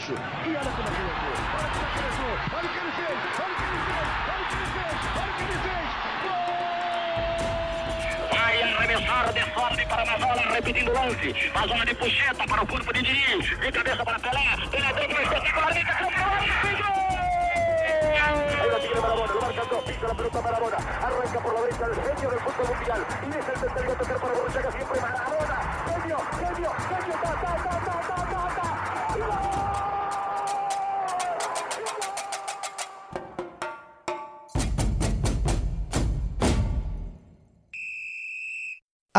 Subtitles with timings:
[0.00, 0.12] roxo.
[0.12, 1.34] E olha como ele entrou.
[2.56, 3.18] Olha o que ele fez.
[3.40, 4.08] Olha o que ele fez.
[4.30, 4.96] Olha o que ele fez.
[5.20, 5.88] Olha o que ele fez.
[8.30, 11.34] Vai arremessar de sorte para a bola, repetindo o lance.
[11.54, 13.58] A zona de puxeta para o corpo de Diniz.
[13.58, 14.56] De cabeça para Pelé.
[14.70, 15.92] Pelé dentro, espetacularmente.
[18.22, 21.86] Ahí lo tiene Marabona, lo marca dos, pisa la pelota Marabona, arranca por la derecha
[21.86, 25.56] el genio del fútbol mundial, y es el tercero tocar para Borruchaga, siempre Marabona,
[25.86, 28.40] genio, genio, genio, ta, ta, ta, ta, ta, ta,
[29.16, 29.59] ta,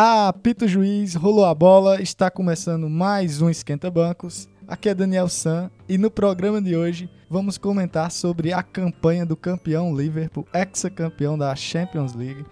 [0.03, 4.49] Apito juiz, rolou a bola, está começando mais um Esquenta Bancos.
[4.67, 9.37] Aqui é Daniel San e no programa de hoje vamos comentar sobre a campanha do
[9.37, 12.43] campeão Liverpool, ex-campeão da Champions League.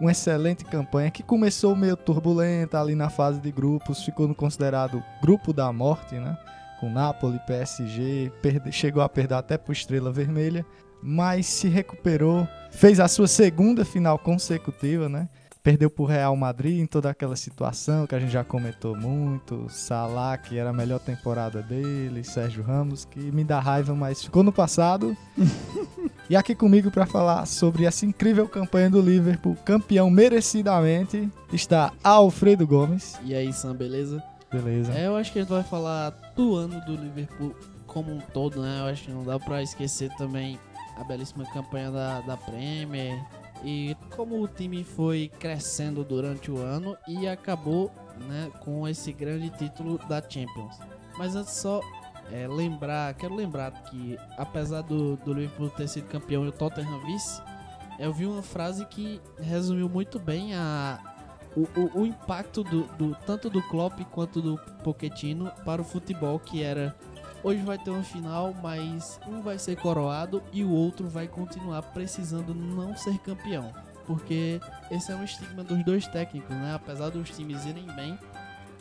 [0.00, 5.02] Uma excelente campanha que começou meio turbulenta ali na fase de grupos, ficou no considerado
[5.20, 6.34] grupo da morte, né?
[6.80, 10.64] Com Napoli, PSG, perde- chegou a perder até por Estrela Vermelha,
[11.02, 15.28] mas se recuperou, fez a sua segunda final consecutiva, né?
[15.64, 20.36] Perdeu pro Real Madrid em toda aquela situação que a gente já comentou muito, Salah
[20.36, 24.52] que era a melhor temporada dele, Sérgio Ramos que me dá raiva, mas ficou no
[24.52, 25.16] passado.
[26.28, 32.66] e aqui comigo para falar sobre essa incrível campanha do Liverpool, campeão merecidamente, está Alfredo
[32.66, 33.18] Gomes.
[33.24, 34.22] E aí, Sam, beleza?
[34.52, 34.92] Beleza.
[34.92, 38.60] É, eu acho que a gente vai falar do ano do Liverpool como um todo,
[38.60, 38.80] né?
[38.80, 40.58] Eu acho que não dá pra esquecer também
[40.98, 43.18] a belíssima campanha da, da Premier
[43.64, 47.90] e como o time foi crescendo durante o ano e acabou
[48.28, 50.78] né, com esse grande título da Champions.
[51.16, 51.80] Mas antes só
[52.30, 57.00] é, lembrar, quero lembrar que apesar do, do Liverpool ter sido campeão e o Tottenham
[57.06, 57.40] vice,
[57.98, 60.98] eu vi uma frase que resumiu muito bem a,
[61.56, 66.38] o, o, o impacto do, do- tanto do Klopp quanto do Pochettino para o futebol
[66.38, 66.94] que era
[67.44, 71.82] hoje vai ter uma final, mas um vai ser coroado e o outro vai continuar
[71.82, 73.72] precisando não ser campeão,
[74.06, 74.60] porque
[74.90, 76.74] esse é um estigma dos dois técnicos, né?
[76.74, 78.18] Apesar dos times irem bem,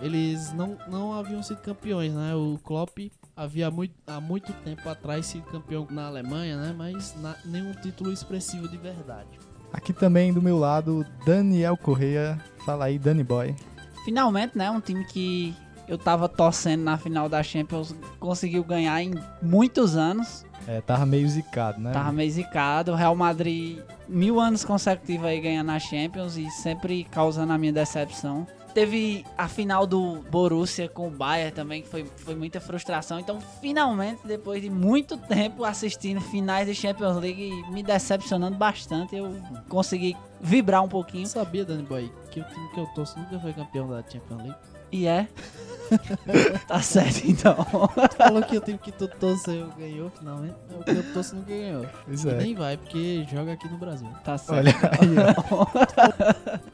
[0.02, 2.34] eles não, não haviam sido campeões, né?
[2.36, 2.98] O Klopp
[3.36, 6.74] havia muito, há muito tempo atrás sido campeão na Alemanha, né?
[6.76, 9.30] Mas na- nenhum título expressivo de verdade.
[9.72, 12.40] Aqui também do meu lado, Daniel Correia.
[12.66, 13.56] Fala aí, Danny Boy.
[14.06, 14.70] Finalmente, né?
[14.70, 15.56] Um time que
[15.88, 20.46] eu tava torcendo na final da Champions conseguiu ganhar em muitos anos.
[20.68, 21.92] É, tava meio zicado, né?
[21.92, 22.94] Tava meio zicado.
[22.94, 27.74] O Real Madrid, mil anos consecutivos aí ganhando a Champions e sempre causando a minha
[27.74, 28.48] decepção.
[28.74, 33.20] Teve a final do Borussia com o Bayern também, que foi, foi muita frustração.
[33.20, 39.16] Então, finalmente, depois de muito tempo assistindo finais de Champions League e me decepcionando bastante,
[39.16, 39.38] eu
[39.70, 41.28] consegui vibrar um pouquinho.
[41.28, 44.56] Sabia, Danny Boy, que o time que eu torço nunca foi campeão da Champions League?
[44.94, 45.28] E é.
[46.68, 47.56] tá certo, então.
[48.16, 50.54] Falou que o time que tu torceu ganhou finalmente.
[50.70, 51.86] O que eu torço nunca ganhou.
[52.08, 52.34] E é.
[52.36, 54.08] nem vai, porque joga aqui no Brasil.
[54.24, 54.68] Tá certo.
[54.68, 55.16] Olha aí,
[55.50, 56.64] ó.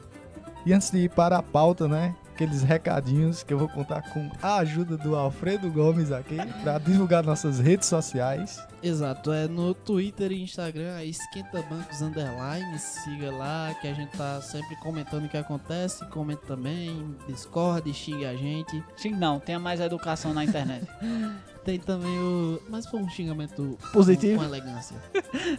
[0.66, 2.14] E antes de ir para a pauta, né?
[2.40, 7.22] Aqueles recadinhos que eu vou contar com a ajuda do Alfredo Gomes aqui para divulgar
[7.22, 8.66] nossas redes sociais.
[8.82, 14.16] Exato, é no Twitter e Instagram, é Esquenta Bancos Underline, siga lá que a gente
[14.16, 18.82] tá sempre comentando o que acontece, comenta também, Discord, xinga a gente.
[18.96, 20.86] Xing não, tenha mais educação na internet.
[21.64, 22.60] Tem também o.
[22.68, 24.38] Mas foi um xingamento Positivo?
[24.38, 24.96] Com, com elegância.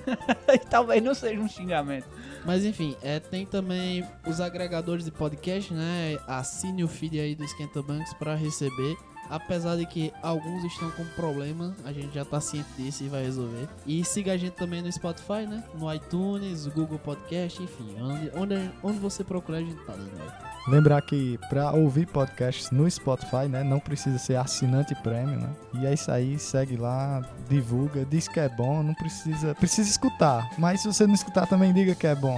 [0.69, 2.07] talvez não seja um xingamento.
[2.45, 6.17] Mas enfim, é, tem também os agregadores de podcast, né?
[6.27, 8.97] Assine o feed aí do Esquenta Bancos para receber.
[9.29, 13.23] Apesar de que alguns estão com problema, a gente já tá ciente disso e vai
[13.23, 13.69] resolver.
[13.85, 15.63] E siga a gente também no Spotify, né?
[15.73, 17.95] No iTunes, Google Podcast, enfim.
[18.01, 20.50] Onde, onde, onde você procurar, a gente tá dando.
[20.67, 25.49] Lembrar que para ouvir podcasts no Spotify, né, não precisa ser assinante premium, né?
[25.73, 30.49] E é isso aí, segue lá, divulga, diz que é bom, não precisa, precisa escutar.
[30.59, 32.37] Mas se você não escutar também diga que é bom,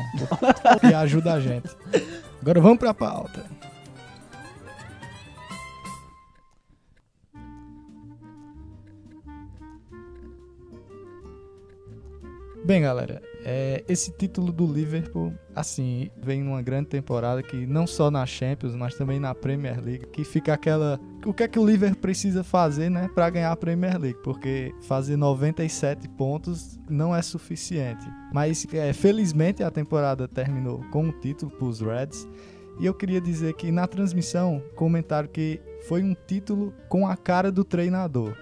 [0.80, 1.70] que ajuda a gente.
[2.42, 3.46] Agora vamos para a pauta.
[12.66, 18.10] Bem, galera, é, esse título do Liverpool, assim, vem numa grande temporada que não só
[18.10, 21.66] na Champions, mas também na Premier League, que fica aquela, o que é que o
[21.66, 24.20] Liverpool precisa fazer, né, para ganhar a Premier League?
[24.24, 28.06] Porque fazer 97 pontos não é suficiente.
[28.34, 32.28] Mas é, felizmente a temporada terminou com o título para os Reds.
[32.80, 37.52] E eu queria dizer que na transmissão comentaram que foi um título com a cara
[37.52, 38.36] do treinador,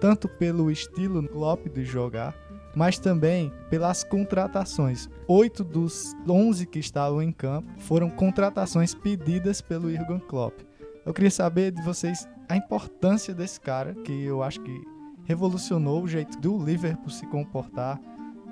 [0.00, 2.45] tanto pelo estilo Klopp de jogar
[2.76, 5.08] mas também pelas contratações.
[5.26, 10.60] Oito dos 11 que estavam em campo foram contratações pedidas pelo Jurgen Klopp.
[11.04, 14.84] Eu queria saber de vocês a importância desse cara, que eu acho que
[15.24, 17.98] revolucionou o jeito do Liverpool se comportar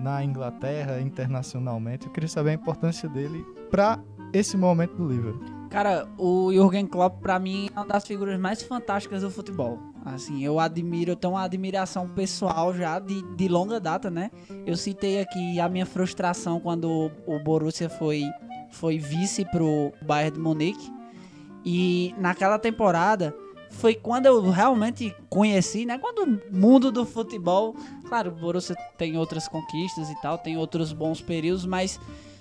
[0.00, 2.06] na Inglaterra, internacionalmente.
[2.06, 5.69] Eu queria saber a importância dele para esse momento do Liverpool.
[5.71, 9.79] Cara, o Jürgen Klopp, pra mim, é uma das figuras mais fantásticas do futebol.
[10.04, 14.30] Assim, eu admiro, eu tenho uma admiração pessoal já de, de longa data, né?
[14.66, 18.24] Eu citei aqui a minha frustração quando o Borussia foi,
[18.70, 20.92] foi vice pro Bayern de Munique.
[21.64, 23.34] E naquela temporada
[23.70, 25.98] foi quando eu realmente conheci, né?
[25.98, 27.74] Quando o mundo do futebol,
[28.06, 31.98] claro, o Borussia tem outras conquistas e tal, tem outros bons períodos, mas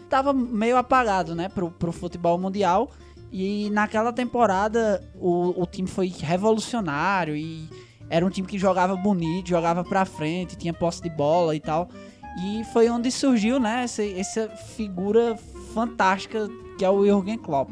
[0.10, 2.92] tava meio apagado, né, pro, pro futebol mundial.
[3.36, 7.68] E naquela temporada o, o time foi revolucionário e
[8.08, 11.90] era um time que jogava bonito, jogava pra frente, tinha posse de bola e tal.
[12.46, 15.36] E foi onde surgiu, né, essa, essa figura
[15.74, 16.48] fantástica
[16.78, 17.72] que é o Jürgen Klopp.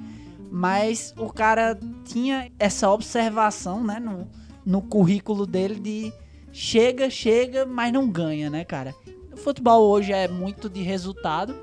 [0.51, 4.27] Mas o cara tinha essa observação, né, no,
[4.65, 6.13] no currículo dele de
[6.51, 8.95] chega, chega, mas não ganha, né, cara?
[9.31, 11.55] O futebol hoje é muito de resultado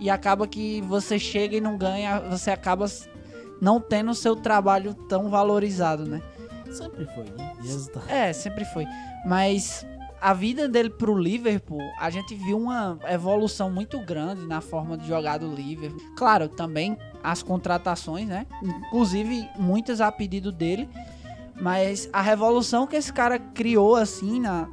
[0.00, 2.86] e acaba que você chega e não ganha, você acaba
[3.62, 6.20] não tendo o seu trabalho tão valorizado, né?
[6.72, 7.52] Sempre foi, né?
[7.62, 8.10] Resultado.
[8.10, 8.84] É, sempre foi.
[9.24, 9.86] Mas
[10.20, 15.06] a vida dele pro Liverpool, a gente viu uma evolução muito grande na forma de
[15.06, 16.00] jogar do Liverpool.
[16.16, 18.48] Claro, também as contratações, né?
[18.64, 20.88] Inclusive muitas a pedido dele.
[21.60, 24.68] Mas a revolução que esse cara criou assim na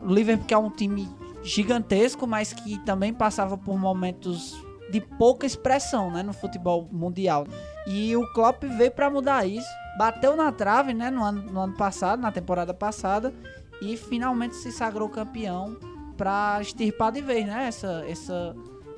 [0.00, 1.08] o Liverpool que é um time
[1.44, 4.60] gigantesco, mas que também passava por momentos
[4.90, 7.46] de pouca expressão, né, no futebol mundial.
[7.86, 9.68] E o Klopp veio para mudar isso.
[9.98, 13.32] Bateu na trave, né, no ano, no ano passado, na temporada passada,
[13.80, 15.76] e finalmente se sagrou campeão
[16.16, 18.54] para extirpar de vez, né, essa essa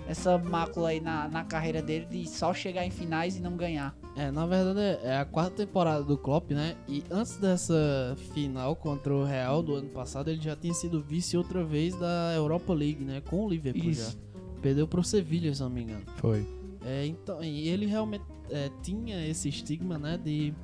[0.07, 3.97] essa mácula aí na, na carreira dele de só chegar em finais e não ganhar.
[4.17, 6.77] É, na verdade é a quarta temporada do Klopp, né?
[6.87, 11.37] E antes dessa final contra o Real do ano passado, ele já tinha sido vice
[11.37, 13.23] outra vez da Europa League, né?
[13.29, 14.13] Com o Liverpool Isso.
[14.13, 14.61] já.
[14.61, 16.05] Perdeu pro Sevilha, se não me engano.
[16.17, 16.47] Foi.
[16.85, 20.55] É, então, e ele realmente é, tinha esse estigma, né, de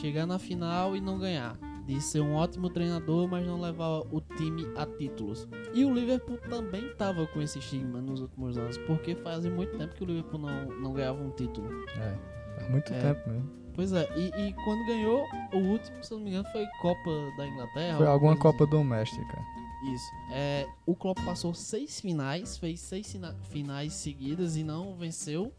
[0.00, 1.56] chegar na final e não ganhar,
[1.86, 5.48] de ser um ótimo treinador, mas não levar o time a títulos.
[5.74, 9.94] E o Liverpool também tava com esse estigma nos últimos anos, porque fazia muito tempo
[9.94, 11.68] que o Liverpool não, não ganhava um título.
[11.96, 12.16] É.
[12.56, 13.00] Faz muito É.
[13.00, 13.60] tempo mesmo.
[13.72, 15.24] Pois é, e, e quando ganhou,
[15.54, 17.96] o último, se não me engano, foi Copa da Inglaterra.
[17.96, 19.32] Foi alguma Copa doméstica.
[19.32, 19.94] assim.
[19.94, 20.04] Isso.
[20.32, 25.50] É, o Klopp passou seis finais, fez seis finais seguidas e não venceu.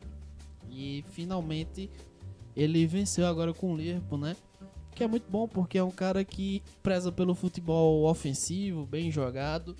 [0.71, 1.89] E finalmente
[2.56, 4.35] ele venceu agora com o Liverpool, né?
[4.95, 9.75] Que é muito bom porque é um cara que preza pelo futebol ofensivo, bem jogado.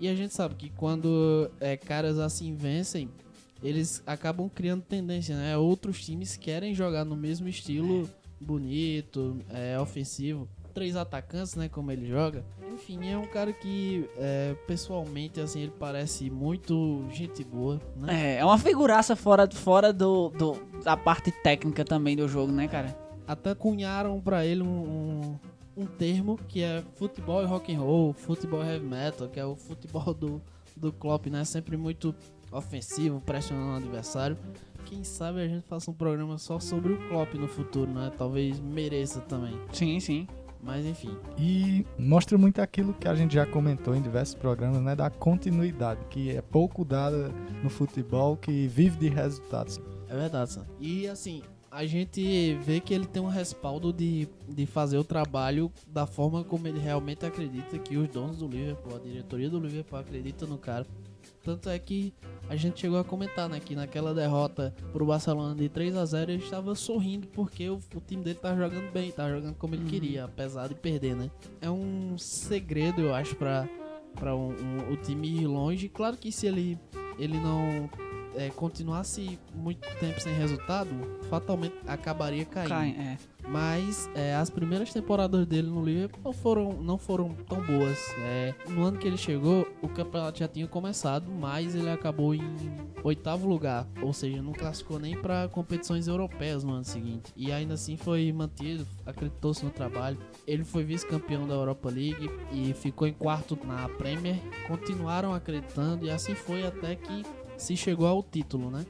[0.00, 3.08] E a gente sabe que quando é, caras assim vencem,
[3.62, 5.56] eles acabam criando tendência, né?
[5.56, 8.08] Outros times querem jogar no mesmo estilo
[8.40, 10.48] bonito, é, ofensivo.
[10.78, 11.68] Três atacantes, né?
[11.68, 12.44] Como ele joga.
[12.72, 18.36] Enfim, é um cara que é, pessoalmente, assim, ele parece muito gente boa, né?
[18.36, 22.68] É, é uma figuraça fora, fora do, do, da parte técnica também do jogo, né,
[22.68, 23.08] cara?
[23.28, 24.66] até cunharam pra ele um,
[25.76, 29.44] um, um termo que é futebol e rock and roll, futebol heavy metal, que é
[29.44, 30.40] o futebol do,
[30.74, 31.44] do Klopp, né?
[31.44, 32.14] Sempre muito
[32.50, 34.38] ofensivo, pressionando o adversário.
[34.86, 38.10] Quem sabe a gente faça um programa só sobre o Klopp no futuro, né?
[38.16, 39.60] Talvez mereça também.
[39.74, 40.26] Sim, sim.
[40.62, 41.16] Mas enfim.
[41.38, 44.94] E mostra muito aquilo que a gente já comentou em diversos programas, né?
[44.94, 49.80] Da continuidade, que é pouco dada no futebol, que vive de resultados.
[50.08, 50.66] É verdade, Sam.
[50.80, 55.70] E assim, a gente vê que ele tem um respaldo de, de fazer o trabalho
[55.86, 59.98] da forma como ele realmente acredita que os donos do Liverpool, a diretoria do Liverpool
[59.98, 60.86] acredita no cara.
[61.44, 62.12] Tanto é que
[62.48, 66.32] a gente chegou a comentar, né, que naquela derrota pro Barcelona de 3 a 0
[66.32, 69.84] ele estava sorrindo porque o, o time dele tá jogando bem, tá jogando como ele
[69.88, 71.30] queria, apesar de perder, né?
[71.60, 73.66] É um segredo, eu acho, pra
[74.34, 75.88] um, um- o time ir longe.
[75.88, 76.78] Claro que se ele,
[77.18, 77.88] ele não
[78.34, 80.90] é, continuasse muito tempo sem resultado,
[81.30, 82.68] fatalmente acabaria caindo.
[82.68, 83.18] Cai, é.
[83.50, 87.98] Mas é, as primeiras temporadas dele no Liverpool não foram, não foram tão boas.
[88.18, 92.42] É, no ano que ele chegou, o campeonato já tinha começado, mas ele acabou em
[93.02, 93.86] oitavo lugar.
[94.02, 97.32] Ou seja, não classificou nem para competições europeias no ano seguinte.
[97.36, 100.18] E ainda assim foi mantido, acreditou-se no trabalho.
[100.46, 104.38] Ele foi vice-campeão da Europa League e ficou em quarto na Premier.
[104.66, 107.24] Continuaram acreditando e assim foi até que
[107.58, 108.86] se chegou ao título, né?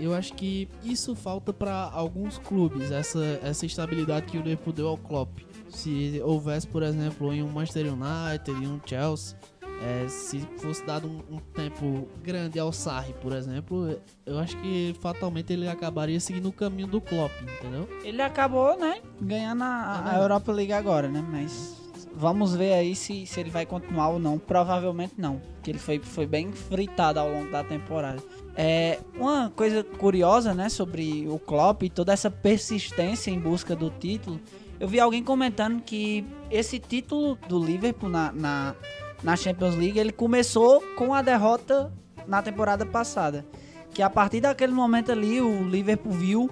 [0.00, 4.88] Eu acho que isso falta para alguns clubes, essa, essa estabilidade que o Liverpool deu
[4.88, 5.38] ao Klopp.
[5.68, 9.36] Se houvesse, por exemplo, em um Manchester United, em um Chelsea,
[9.82, 14.96] é, se fosse dado um, um tempo grande ao Sarri, por exemplo, eu acho que
[15.00, 17.88] fatalmente ele acabaria seguindo o caminho do Klopp, entendeu?
[18.02, 20.22] Ele acabou, né, ganhando a, a É.
[20.22, 21.24] Europa League agora, né?
[21.28, 21.76] Mas
[22.16, 24.38] Vamos ver aí se, se ele vai continuar ou não.
[24.38, 28.22] Provavelmente não, porque ele foi, foi bem fritado ao longo da temporada.
[28.56, 33.90] É, uma coisa curiosa, né, sobre o Klopp e toda essa persistência em busca do
[33.90, 34.40] título.
[34.78, 38.74] Eu vi alguém comentando que esse título do Liverpool na, na,
[39.22, 41.92] na Champions League, ele começou com a derrota
[42.26, 43.44] na temporada passada.
[43.92, 46.50] Que a partir daquele momento ali, o Liverpool viu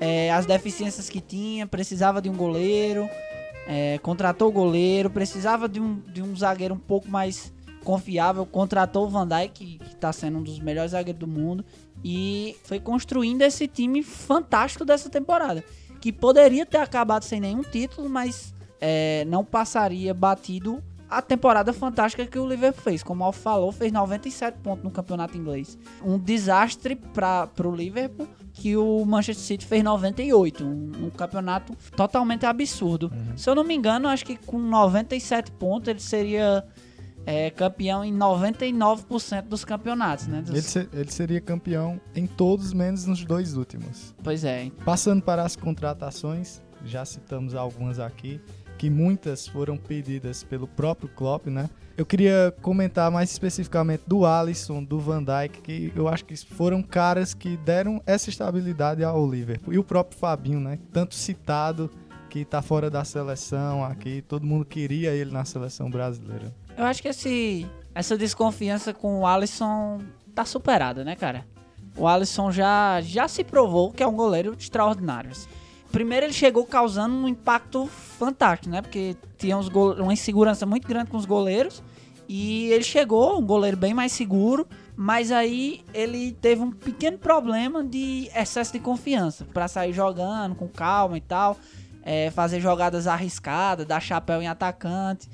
[0.00, 3.08] é, as deficiências que tinha, precisava de um goleiro,
[3.70, 7.52] é, contratou o goleiro, precisava de um, de um zagueiro um pouco mais
[7.84, 11.62] confiável, contratou o Van Dijk, que está sendo um dos melhores zagueiros do mundo,
[12.02, 15.62] e foi construindo esse time fantástico dessa temporada,
[16.00, 22.26] que poderia ter acabado sem nenhum título, mas é, não passaria batido a temporada fantástica
[22.26, 23.02] que o Liverpool fez.
[23.02, 25.78] Como o Alf falou, fez 97 pontos no campeonato inglês.
[26.04, 30.64] Um desastre para o Liverpool, que o Manchester City fez 98.
[30.64, 33.10] Um, um campeonato totalmente absurdo.
[33.14, 33.36] Uhum.
[33.36, 36.64] Se eu não me engano, acho que com 97 pontos ele seria
[37.24, 40.40] é, campeão em 99% dos campeonatos, né?
[40.42, 44.14] Dos- Ele, se- ele seria campeão em todos, menos nos dois últimos.
[44.22, 44.70] Pois é.
[44.84, 48.40] Passando para as contratações, já citamos algumas aqui,
[48.78, 51.68] que muitas foram pedidas pelo próprio Klopp, né?
[51.96, 56.80] Eu queria comentar mais especificamente do Alisson, do Van Dijk, que eu acho que foram
[56.80, 59.74] caras que deram essa estabilidade ao Liverpool.
[59.74, 60.78] E o próprio Fabinho, né?
[60.92, 61.90] Tanto citado,
[62.28, 66.54] que tá fora da seleção aqui, todo mundo queria ele na seleção brasileira.
[66.76, 69.98] Eu acho que esse, essa desconfiança com o Alisson
[70.34, 71.44] tá superada, né, cara?
[71.96, 75.32] O Alisson já, já se provou que é um goleiro extraordinário.
[75.90, 78.82] Primeiro ele chegou causando um impacto fantástico, né?
[78.82, 81.82] Porque tinha uns uma insegurança muito grande com os goleiros.
[82.28, 84.66] E ele chegou, um goleiro bem mais seguro.
[84.94, 89.46] Mas aí ele teve um pequeno problema de excesso de confiança.
[89.46, 91.56] Pra sair jogando com calma e tal.
[92.08, 95.28] é, fazer jogadas arriscadas, dar chapéu em atacante.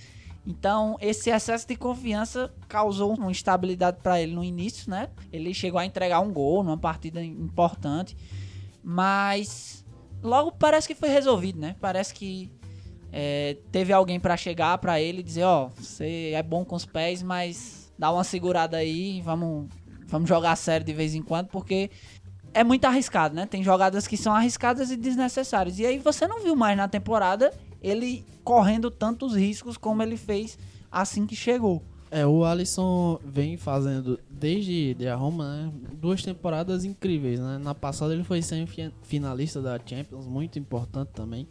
[0.45, 5.09] Então, esse excesso de confiança causou uma instabilidade para ele no início, né?
[5.33, 8.17] Ele chegou a entregar um gol numa partida importante,
[8.83, 9.84] mas
[10.25, 11.77] logo parece que foi resolvido, né?
[11.81, 12.51] Parece que
[13.13, 16.87] é, teve alguém para chegar para ele e dizer: Ó, você é bom com os
[16.87, 19.69] pés, mas dá uma segurada aí, vamos,
[20.07, 21.91] vamos jogar sério de vez em quando, porque
[22.53, 23.47] é muito arriscado, né?
[23.47, 25.79] Tem jogadas que são arriscadas e desnecessárias.
[25.79, 27.53] E aí você não viu mais na temporada
[27.83, 30.59] ele correndo tantos riscos como ele fez
[30.91, 31.83] assim que chegou.
[32.15, 37.59] É, o Alisson vem fazendo desde de a Roma, né, duas temporadas incríveis, né?
[37.59, 41.49] Na passada ele foi semifinalista da Champions, muito importante também.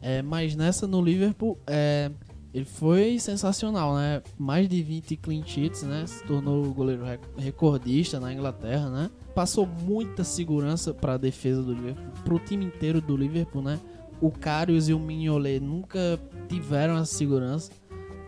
[0.00, 2.10] É, mas nessa no Liverpool, é,
[2.54, 4.22] ele foi sensacional, né?
[4.38, 6.06] Mais de 20 clean sheets, né?
[6.06, 9.10] Se tornou o goleiro rec- recordista na Inglaterra, né?
[9.34, 13.78] Passou muita segurança para a defesa do Liverpool, pro time inteiro do Liverpool, né?
[14.18, 16.18] O Karius e o Mignolet nunca
[16.48, 17.70] tiveram essa segurança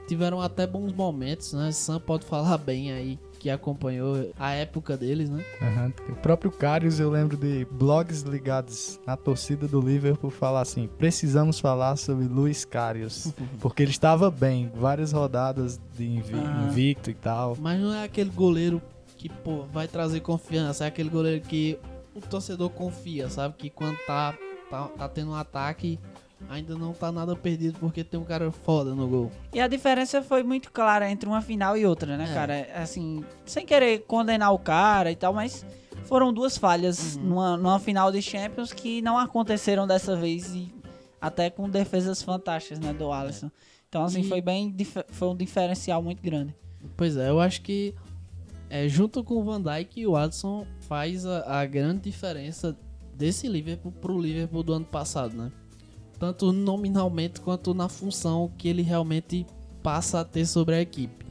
[0.08, 1.70] tiveram até bons momentos, né?
[1.70, 5.44] Sam pode falar bem aí que acompanhou a época deles, né?
[5.62, 5.92] Aham.
[6.08, 11.60] O próprio Karius, eu lembro de blogs ligados na torcida do Liverpool falar assim: precisamos
[11.60, 16.66] falar sobre Luiz Karius, porque ele estava bem, várias rodadas de invi- Ah.
[16.68, 17.56] invicto e tal.
[17.60, 18.82] Mas não é aquele goleiro
[19.16, 21.78] que, pô, vai trazer confiança, é aquele goleiro que
[22.14, 23.54] o torcedor confia, sabe?
[23.56, 24.36] Que quando tá,
[24.68, 25.98] tá, tá tendo um ataque,
[26.48, 29.32] ainda não tá nada perdido porque tem um cara foda no gol.
[29.52, 32.34] E a diferença foi muito clara entre uma final e outra, né, É.
[32.34, 32.68] cara?
[32.74, 35.64] Assim, sem querer condenar o cara e tal, mas
[36.04, 40.72] foram duas falhas numa, numa final de Champions que não aconteceram dessa vez e
[41.20, 43.50] até com defesas fantásticas, né, do Alisson.
[43.88, 44.74] Então, assim, E- foi bem
[45.08, 46.54] foi um diferencial muito grande.
[46.96, 47.94] Pois é, eu acho que
[48.70, 52.76] é, junto com o Van Dijk, o Alisson faz a, a grande diferença
[53.14, 55.50] desse Liverpool pro Liverpool do ano passado, né?
[56.18, 59.46] Tanto nominalmente quanto na função que ele realmente
[59.82, 61.26] passa a ter sobre a equipe.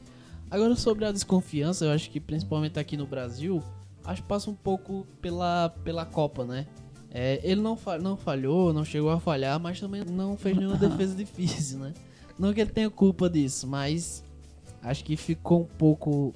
[0.50, 3.62] Agora sobre a desconfiança, eu acho que principalmente aqui no Brasil,
[4.04, 6.66] acho que passa um pouco pela, pela Copa, né?
[7.10, 10.76] É, ele não, fa- não falhou, não chegou a falhar, mas também não fez nenhuma
[10.78, 11.92] defesa difícil, né?
[12.38, 14.22] Não que ele tenha culpa disso, mas
[14.82, 16.32] acho que ficou um pouco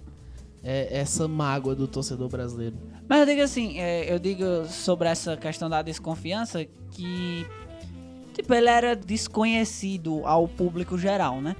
[0.63, 2.77] é, essa mágoa do torcedor brasileiro.
[3.09, 7.47] Mas eu digo assim, é, eu digo sobre essa questão da desconfiança que
[8.33, 11.55] tipo, ele era desconhecido ao público geral, né?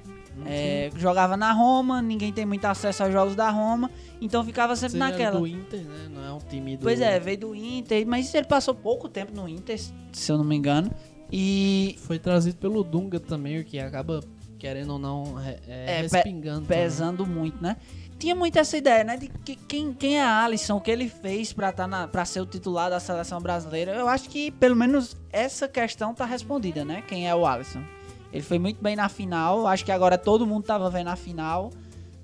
[0.47, 3.89] É, jogava na Roma, ninguém tem muito acesso aos jogos da Roma,
[4.19, 5.39] então ficava sempre Você naquela.
[5.39, 6.09] do Inter, né?
[6.11, 6.81] Não é um time do...
[6.83, 9.79] Pois é, veio do Inter, mas ele passou pouco tempo no Inter,
[10.11, 10.91] se eu não me engano.
[11.31, 14.21] E Foi trazido pelo Dunga também, o que acaba,
[14.57, 16.61] querendo ou não, é, é, É, pe- respingando.
[16.65, 16.77] também.
[16.83, 17.77] pesando muito, né?
[18.23, 19.17] Tinha muito essa ideia, né?
[19.17, 22.39] De que, quem, quem é Alisson, o que ele fez pra, tá na, pra ser
[22.39, 23.91] o titular da seleção brasileira.
[23.91, 27.03] Eu acho que pelo menos essa questão tá respondida, né?
[27.05, 27.83] Quem é o Alisson.
[28.31, 29.67] Ele foi muito bem na final.
[29.67, 31.69] Acho que agora todo mundo tava vendo a final.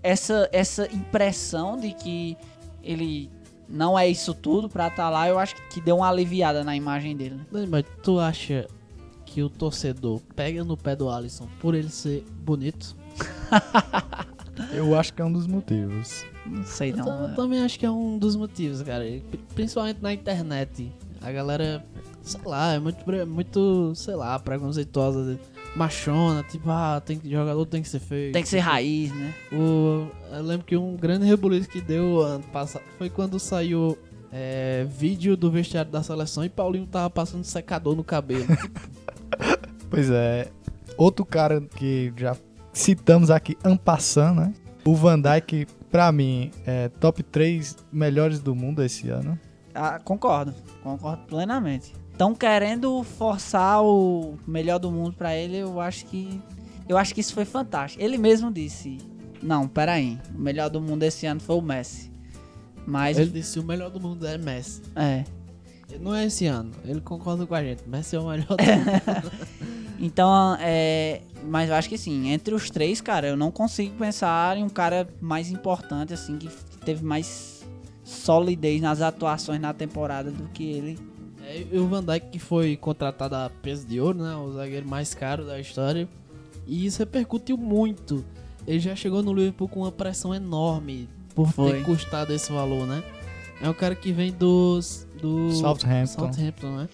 [0.02, 2.38] Essa, essa impressão de que
[2.82, 3.30] ele
[3.68, 7.14] não é isso tudo pra estar lá, eu acho que deu uma aliviada na imagem
[7.14, 7.42] dele.
[7.52, 7.66] né?
[7.68, 8.70] Mas tu acha
[9.26, 12.96] que o torcedor pega no pé do Alisson por ele ser bonito?
[14.74, 16.26] Eu acho que é um dos motivos.
[16.46, 17.06] Não sei não.
[17.08, 17.34] eu né?
[17.36, 19.04] também acho que é um dos motivos, cara.
[19.04, 20.92] Pri- Principalmente na internet.
[21.22, 21.86] A galera,
[22.22, 25.38] sei lá, é muito, muito sei lá, preconceituosa,
[25.76, 28.32] machona, tipo, ah, tem que, jogador tem que ser feio.
[28.32, 29.34] Tem que ser raiz, né?
[29.52, 33.98] O, eu lembro que um grande rebuliço que deu ano passado foi quando saiu
[34.32, 38.46] é, vídeo do vestiário da seleção e Paulinho tava passando secador no cabelo.
[39.90, 40.48] Pois é.
[40.98, 42.36] Outro cara que já
[42.80, 44.54] citamos aqui, Ampassan, né?
[44.86, 49.38] O Van Dijk, pra mim, é top 3 melhores do mundo esse ano.
[49.74, 51.94] Ah, concordo, concordo plenamente.
[52.12, 56.42] Estão querendo forçar o melhor do mundo pra ele, eu acho que.
[56.88, 58.04] Eu acho que isso foi fantástico.
[58.04, 58.98] Ele mesmo disse.
[59.44, 60.20] Não, peraí.
[60.36, 62.12] O melhor do mundo esse ano foi o Messi.
[62.86, 63.18] Mas.
[63.18, 64.82] Ele disse o melhor do mundo é Messi.
[64.96, 65.24] É.
[66.00, 67.88] Não é esse ano, ele concorda com a gente.
[67.88, 69.32] Messi é o melhor do mundo.
[70.00, 71.22] Então, é.
[71.50, 74.70] Mas eu acho que sim, entre os três, cara, eu não consigo pensar em um
[74.70, 76.48] cara mais importante, assim, que
[76.86, 77.66] teve mais
[78.04, 81.00] solidez nas atuações na temporada do que ele.
[81.44, 84.36] É, e o Van Dijk que foi contratado a peso de ouro, né?
[84.36, 86.08] O zagueiro mais caro da história.
[86.68, 88.24] E isso repercutiu muito.
[88.68, 91.72] Ele já chegou no Liverpool com uma pressão enorme por Foi.
[91.72, 93.04] ter custado esse valor, né?
[93.62, 96.32] É um cara que vem dos do Southampton.
[96.32, 96.90] Southampton, né?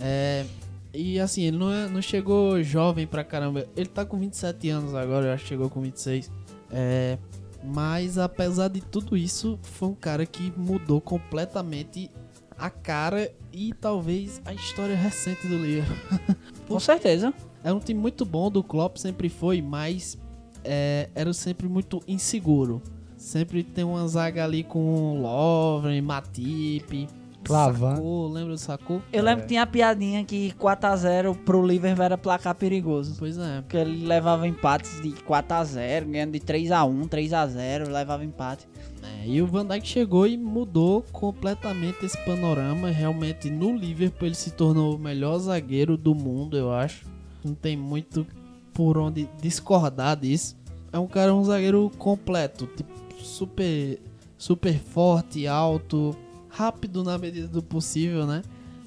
[0.00, 0.46] É,
[0.94, 3.66] e assim, ele não, é- não chegou jovem pra caramba.
[3.76, 6.30] Ele tá com 27 anos agora, eu acho que chegou com 26.
[6.70, 7.18] É,
[7.62, 12.10] mas apesar de tudo isso, foi um cara que mudou completamente
[12.56, 15.96] a cara e talvez a história recente do Liverpool.
[16.68, 17.32] Com certeza.
[17.62, 20.18] É um time muito bom, do Klopp sempre foi, mas
[20.62, 22.82] é, era sempre muito inseguro.
[23.16, 27.08] Sempre tem uma zaga ali com Lovren, Matip,
[27.44, 27.96] Clavan.
[27.96, 29.02] Sacou, lembra do Sacou?
[29.12, 33.16] Eu lembro que tinha a piadinha que 4x0 pro Liverpool era placar perigoso.
[33.18, 33.60] Pois é.
[33.60, 38.66] Porque ele levava empates de 4x0, ganhando de 3x1, 3x0, levava empate.
[39.02, 42.90] É, e o Van Dijk chegou e mudou completamente esse panorama.
[42.90, 47.06] Realmente, no Liverpool, ele se tornou o melhor zagueiro do mundo, eu acho.
[47.44, 48.26] Não tem muito
[48.72, 50.56] por onde discordar disso.
[50.92, 53.98] É um cara, um zagueiro completo, tipo, super,
[54.38, 56.16] super forte, alto,
[56.54, 58.42] rápido na medida do possível, né?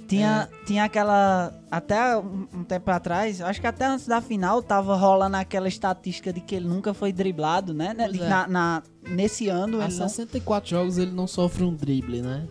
[0.08, 1.54] Tinha, tinha aquela.
[1.70, 6.40] Até um, tempo atrás, acho que até antes da final, tava rolando aquela estatística de
[6.40, 7.94] que ele nunca foi driblado, né?
[7.94, 8.30] Pois De- é.
[8.30, 12.48] na, na- nesse ano, Há ele não, 64 jogos ele não sofre um drible, né?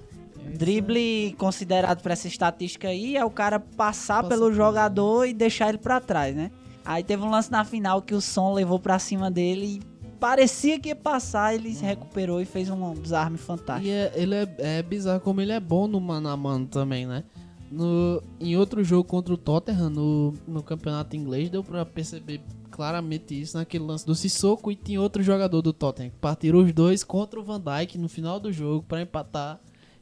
[0.54, 5.68] drible considerado pra essa estatística aí é o cara passar Passa pelo jogador e deixar
[5.70, 6.50] ele pra trás, né?
[6.84, 10.78] Aí teve um lance na final que o som levou pra cima dele e parecia
[10.80, 13.88] que ia passar, ele se recuperou e fez um desarme fantástico.
[13.88, 17.06] E é- ele é, é bizarro como ele é bom no mano a mano também,
[17.06, 17.24] né?
[17.70, 23.40] No, em outro jogo contra o Tottenham, no, no campeonato inglês, deu pra perceber claramente
[23.40, 27.40] isso naquele lance do Sissoko e tinha outro jogador do Tottenham partiram os dois contra
[27.40, 29.58] o Van Dijk no final do jogo pra empatar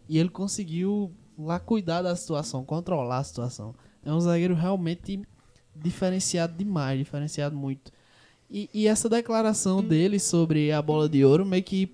[0.09, 3.75] e ele conseguiu lá cuidar da situação, controlar a situação.
[4.05, 5.23] É um zagueiro realmente
[5.75, 7.91] diferenciado demais, diferenciado muito.
[8.57, 11.93] E, e essa declaração dele sobre a bola de ouro meio que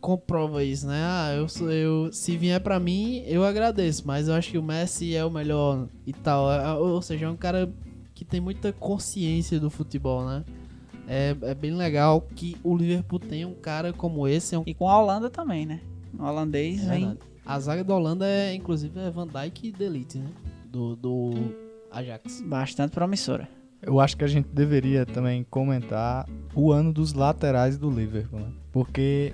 [0.00, 1.00] comprova isso, né?
[1.04, 4.62] Ah, eu, sou- eu se vier pra mim, eu agradeço, mas eu acho que o
[4.62, 6.50] Messi é o melhor e tal.
[6.50, 7.72] É, Ou seja, é um cara
[8.12, 10.44] que tem muita consciência do futebol, né?
[11.06, 14.52] É, é bem legal que o Liverpool tenha um cara como esse.
[14.54, 14.64] É um...
[14.66, 15.80] E com a Holanda também, né?
[16.18, 17.06] O holandês vem.
[17.06, 17.20] Verdade.
[17.46, 20.28] A zaga da Holanda é, inclusive, é Van Dijk e Delite, né?
[20.66, 21.30] Do, do
[21.90, 22.40] Ajax.
[22.42, 23.48] Bastante promissora.
[23.82, 28.52] Eu acho que a gente deveria também comentar o ano dos laterais do Liverpool, né?
[28.70, 29.32] Porque,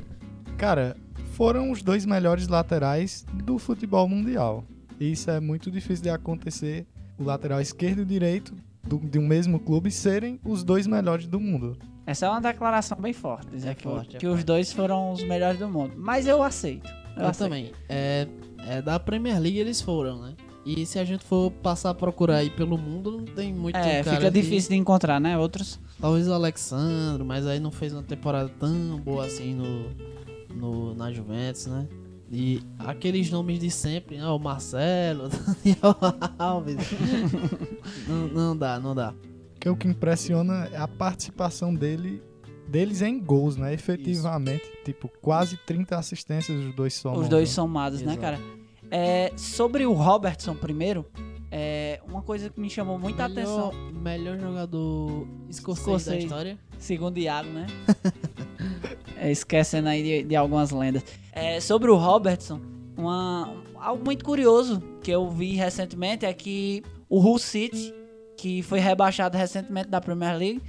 [0.56, 0.96] cara,
[1.32, 4.64] foram os dois melhores laterais do futebol mundial.
[5.00, 6.87] E isso é muito difícil de acontecer.
[7.18, 8.54] O lateral esquerdo e direito
[8.87, 11.76] do- de um mesmo clube serem os dois melhores do mundo.
[12.06, 14.46] Essa é uma declaração bem forte, dizer É que, forte, é que os forte.
[14.46, 15.94] dois foram os melhores do mundo.
[15.96, 16.88] Mas eu aceito.
[17.16, 17.48] Eu, Eu, aceito.
[17.50, 17.72] também.
[17.88, 18.28] É,
[18.68, 20.35] é da Premier League eles foram, né?
[20.66, 24.02] E se a gente for passar a procurar aí pelo mundo, não tem muito É,
[24.02, 25.38] cara fica que- difícil de encontrar, né?
[25.38, 25.79] Outros.
[26.00, 29.90] Talvez o Alexandre, mas aí não fez uma temporada tão boa assim no,
[30.57, 31.87] no, na Juventus, né?
[32.33, 34.26] E aqueles nomes de sempre, né?
[34.26, 35.29] O Marcelo,
[35.62, 35.96] Daniel
[36.37, 36.76] Alves.
[38.09, 39.14] não, não dá, não dá.
[39.61, 42.20] Que o que impressiona é a participação dele
[42.68, 43.72] deles em gols, né?
[43.72, 47.20] Efetivamente, tipo, quase 30 assistências os dois somam.
[47.20, 47.55] os dois né?
[47.55, 48.20] somados, né, Exato.
[48.20, 48.40] cara?
[48.90, 51.05] É, sobre o Robertson primeiro,
[51.51, 56.25] é, uma coisa que me chamou muita melhor, atenção, Melhor jogador escocês, da Escocês.
[56.25, 56.59] história.
[56.79, 57.66] segundo Iago, né?
[59.18, 61.03] É, esquecendo aí de, de algumas lendas.
[61.33, 62.61] É, sobre o Robertson,
[62.99, 67.94] uma, algo muito curioso que eu vi recentemente é que o Hull City,
[68.37, 70.62] que foi rebaixado recentemente da Premier League,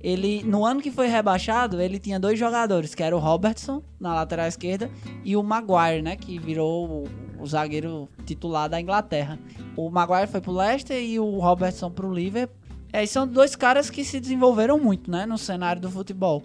[0.00, 4.12] ele, no ano que foi rebaixado, ele tinha dois jogadores, que era o Robertson, na
[4.14, 4.90] lateral esquerda,
[5.24, 7.04] e o Maguire, né, que virou o,
[7.44, 9.38] o zagueiro titular da Inglaterra.
[9.76, 12.56] O Maguire foi pro Leicester e o Robertson pro Liverpool.
[12.92, 16.42] É, são dois caras que se desenvolveram muito, né, no cenário do futebol.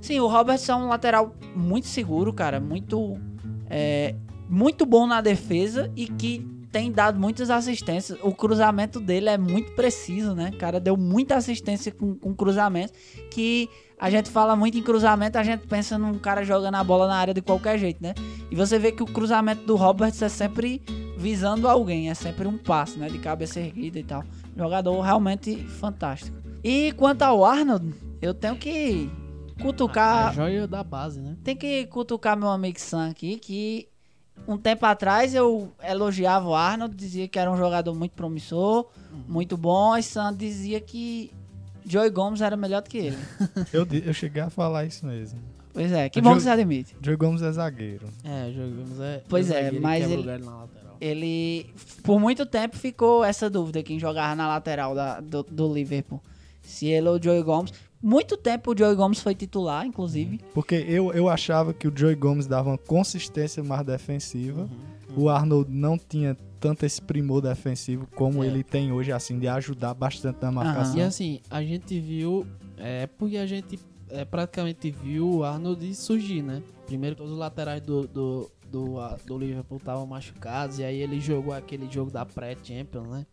[0.00, 3.18] Sim, o Robertson é um lateral muito seguro, cara, muito
[3.68, 4.14] é,
[4.48, 8.18] muito bom na defesa e que tem dado muitas assistências.
[8.22, 10.52] O cruzamento dele é muito preciso, né?
[10.58, 12.92] Cara deu muita assistência com, com cruzamento.
[13.30, 13.68] Que
[14.00, 17.16] a gente fala muito em cruzamento, a gente pensa num cara jogando a bola na
[17.16, 18.14] área de qualquer jeito, né?
[18.50, 20.80] E você vê que o cruzamento do Roberts é sempre
[21.18, 23.10] visando alguém, é sempre um passo, né?
[23.10, 24.24] De cabeça erguida e tal.
[24.56, 26.34] Jogador realmente fantástico.
[26.64, 29.10] E quanto ao Arnold, eu tenho que
[29.60, 31.36] cutucar A joia da base, né?
[31.44, 33.86] tem que cutucar meu amigo Sam aqui, que
[34.48, 38.86] um tempo atrás eu elogiava o Arnold, dizia que era um jogador muito promissor,
[39.28, 41.30] muito bom, e Sam dizia que
[41.86, 43.18] Joey Gomes era melhor do que ele.
[43.72, 45.38] Eu, eu cheguei a falar isso mesmo.
[45.72, 46.96] Pois é, que O bom Joey- que você admite.
[47.00, 48.06] Joey Gomes é zagueiro.
[48.24, 49.22] É, jogamos é.
[49.28, 50.68] Pois o é, zagueiro mas ele- o lateral.
[51.00, 51.66] Ele,
[52.02, 56.20] por muito tempo, ficou essa dúvida quem jogava na lateral da- do, do Liverpool.
[56.60, 57.72] Se ele ou o Joey Gomes.
[58.02, 60.40] Muito tempo o Joey Gomes foi titular, inclusive.
[60.54, 64.68] Porque eu, eu achava que o Joey Gomes dava uma consistência mais defensiva.
[65.16, 68.46] O Arnold não tinha tanto esse primor defensivo como É.
[68.46, 70.96] ele tem hoje, assim, de ajudar bastante na marcação.
[70.96, 72.46] E assim, a gente viu.
[72.76, 76.62] É porque a gente é, praticamente viu o Arnold surgir, né?
[76.86, 80.78] Primeiro todos os laterais do, do, do, a- do Liverpool estavam machucados.
[80.78, 83.26] E aí ele jogou aquele jogo da pré-Champions, né?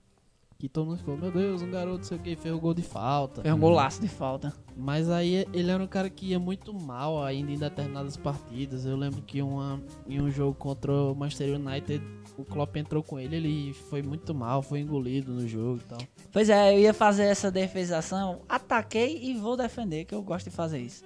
[0.59, 2.73] Que todo mundo ficou, meu Deus, um garoto, não sei o que, fez o gol
[2.73, 3.43] de falta.
[3.43, 4.51] Fez um golaço de falta.
[4.75, 8.83] Mas aí ele era um cara que ia muito mal ainda em determinadas partidas.
[8.85, 12.03] Eu lembro que uma, em um jogo contra o Manchester United,
[12.37, 15.97] o Klopp entrou com ele, ele foi muito mal, foi engolido no jogo e tal.
[16.31, 20.55] Pois é, eu ia fazer essa defesação, ataquei e vou defender, que eu gosto de
[20.55, 21.03] fazer isso.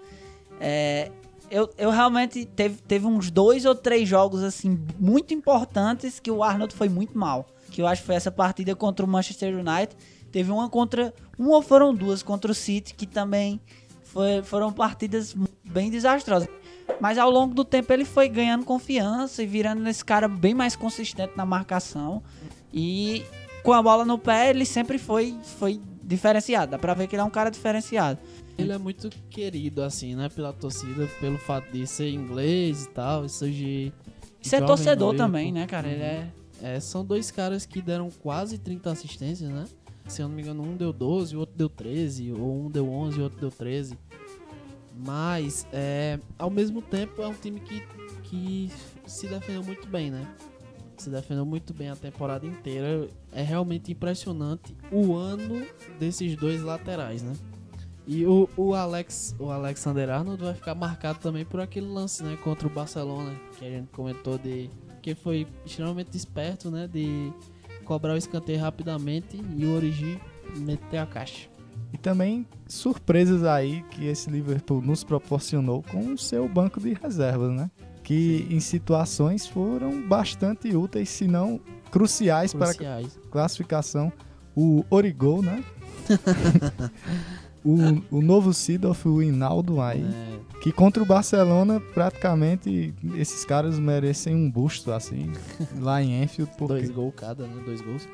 [0.59, 1.09] É,
[1.49, 6.43] eu, eu realmente teve, teve uns dois ou três jogos assim muito importantes que o
[6.43, 7.47] Arnold foi muito mal.
[7.69, 9.95] Que eu acho que foi essa partida contra o Manchester United.
[10.31, 11.13] Teve uma contra.
[11.37, 13.59] Uma ou foram duas contra o City, que também
[14.03, 16.49] foi- foram partidas bem desastrosas.
[16.99, 20.75] Mas ao longo do tempo ele foi ganhando confiança e virando esse cara bem mais
[20.75, 22.21] consistente na marcação.
[22.73, 23.23] E
[23.63, 26.71] com a bola no pé, ele sempre foi, foi diferenciado.
[26.71, 28.19] Dá pra ver que ele é um cara diferenciado.
[28.57, 33.25] Ele é muito querido, assim, né, pela torcida, pelo fato de ser inglês e tal,
[33.25, 33.91] isso de...
[34.43, 35.87] E ser jovem torcedor também, né, cara?
[35.87, 36.27] Ele é.
[36.61, 39.65] É, são dois caras que deram quase 30 assistências, né?
[40.07, 42.87] Se eu não me engano, um deu 12, o outro deu 13, ou um deu
[42.87, 43.97] 11 e o outro deu 13.
[44.95, 47.85] Mas, é, ao mesmo tempo, é um time que,
[48.23, 48.71] que
[49.05, 50.27] se defendeu muito bem, né?
[50.97, 53.07] Se defendeu muito bem a temporada inteira.
[53.31, 55.65] É realmente impressionante o ano
[55.99, 57.33] desses dois laterais, né?
[58.05, 62.37] E o, o Alex, o Alexander Arnold vai ficar marcado também por aquele lance, né,
[62.43, 64.69] contra o Barcelona, que a gente comentou de
[65.01, 67.31] que foi extremamente esperto, né, de
[67.85, 70.19] cobrar o escanteio rapidamente e o Origi
[70.57, 71.50] meter a caixa.
[71.93, 77.51] E também surpresas aí que esse Liverpool nos proporcionou com o seu banco de reservas,
[77.51, 77.69] né?
[78.03, 81.59] Que em situações foram bastante úteis, se não
[81.91, 83.19] cruciais para a Cruciais.
[83.29, 84.11] classificação.
[84.55, 85.63] O Origol, né?
[87.63, 90.01] o, o novo Seedorf, o Hinaldo aí.
[90.01, 90.39] né?
[90.61, 95.31] Que contra o Barcelona, praticamente, esses caras merecem um busto, assim,
[95.79, 96.51] lá em Enfield.
[96.57, 96.73] Porque...
[96.75, 97.61] Dois gols cada, né?
[97.65, 98.07] Dois gols.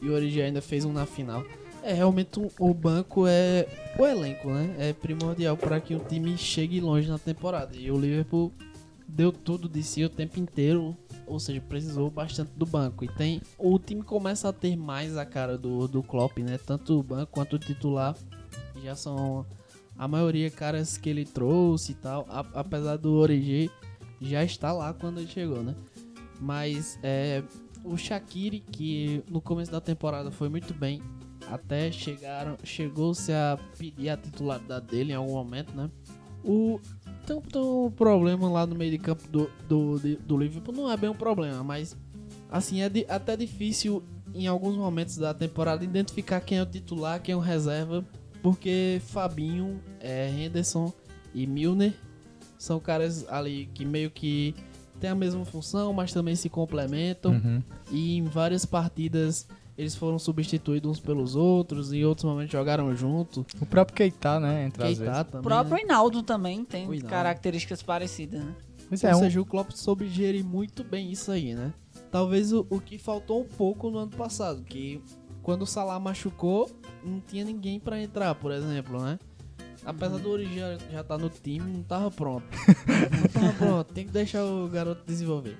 [0.00, 1.44] E o Origi ainda fez um na final.
[1.82, 3.66] É, realmente o banco é.
[3.98, 4.74] O elenco, né?
[4.78, 7.76] É primordial para que o time chegue longe na temporada.
[7.76, 8.52] E o Liverpool
[9.06, 10.96] deu tudo de si o tempo inteiro.
[11.26, 13.04] Ou seja, precisou bastante do banco.
[13.04, 13.40] E tem.
[13.58, 16.58] O time começa a ter mais a cara do, do Klopp, né?
[16.64, 18.16] Tanto o banco quanto o titular.
[18.82, 19.44] Já são
[19.98, 22.26] a maioria caras que ele trouxe e tal.
[22.28, 23.70] A- apesar do Origi
[24.20, 25.74] já está lá quando ele chegou, né?
[26.40, 27.42] Mas é,
[27.84, 31.00] o Shaqiri, que no começo da temporada foi muito bem,
[31.52, 35.90] até chegaram, chegou-se a pedir a titularidade dele em algum momento, né?
[36.44, 36.80] O um-
[37.26, 40.96] tem um problema lá no meio de campo do, do, de- do Liverpool, não é
[40.96, 41.96] bem um problema, mas
[42.50, 44.02] assim, é di- até difícil
[44.34, 48.04] em alguns momentos da temporada identificar quem é o titular, quem é o reserva,
[48.42, 50.92] porque Fabinho, é, Henderson
[51.34, 51.92] e Milner
[52.58, 54.54] são caras ali que meio que
[54.98, 57.32] têm a mesma função, mas também se complementam.
[57.32, 57.62] Uhum.
[57.90, 59.46] E em várias partidas
[59.82, 63.44] eles foram substituídos uns pelos outros, e em outros momentos jogaram junto.
[63.60, 64.64] O próprio Keita, né?
[64.66, 65.82] Entre Keita também, O próprio né?
[65.82, 67.06] Hinaldo também tem Hinaldo.
[67.06, 68.54] características parecidas, né?
[68.88, 71.72] Pois Ou é, um, seja, o Klopp soube gerir muito bem isso aí, né?
[72.10, 75.02] Talvez o, o que faltou um pouco no ano passado, que
[75.42, 76.70] quando o Salah machucou,
[77.04, 79.18] não tinha ninguém pra entrar, por exemplo, né?
[79.84, 82.46] Apesar do Origi já, já tá no time, não tava pronto.
[82.86, 85.58] não tava pronto, tem que deixar o garoto desenvolver.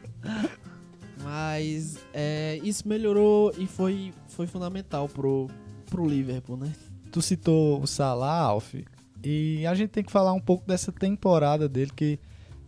[1.23, 5.49] Mas é, isso melhorou e foi, foi fundamental pro,
[5.87, 6.73] pro Liverpool, né?
[7.13, 8.75] tu citou o Salah, Alf,
[9.23, 12.19] e a gente tem que falar um pouco dessa temporada dele, que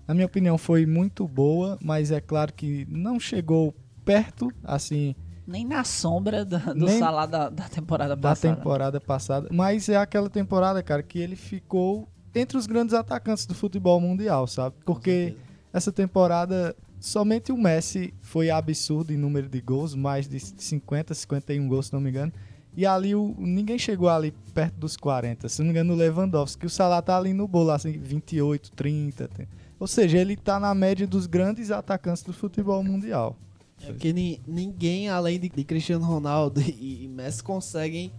[0.06, 5.66] na minha opinião foi muito boa, mas é claro que não chegou perto, assim, Nem
[5.66, 8.56] na sombra do, do salário da, da temporada da passada.
[8.56, 13.54] temporada passada, mas é aquela temporada, cara, que ele ficou entre os grandes atacantes do
[13.54, 14.76] futebol mundial, sabe?
[14.84, 15.36] Porque
[15.72, 21.68] essa temporada somente o Messi foi absurdo em número de gols, mais de 50, 51
[21.68, 22.32] gols, se não me engano.
[22.76, 25.48] E ali o, ninguém chegou ali perto dos 40.
[25.48, 29.28] Se não me engano, o Lewandowski, o Salah tá ali no bolo, assim, 28, 30.
[29.28, 29.46] tem-
[29.78, 33.36] Ou seja, ele tá na média dos grandes atacantes do futebol mundial.
[33.82, 38.10] É porque ni- ninguém, além de, de Cristiano Ronaldo e, e Messi, conseguem